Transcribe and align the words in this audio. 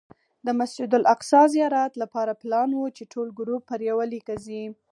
د 0.45 0.47
مسجد 0.59 0.91
الاقصی 0.99 1.41
زیارت 1.55 1.93
لپاره 2.03 2.39
پلان 2.41 2.69
و 2.73 2.83
چې 2.97 3.03
ټول 3.13 3.27
ګروپ 3.39 3.61
پر 3.69 3.79
یوه 3.89 4.05
لیکه 4.13 4.35
ځي. 4.45 4.63